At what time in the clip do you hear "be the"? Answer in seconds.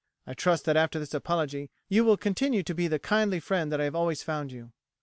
2.73-2.97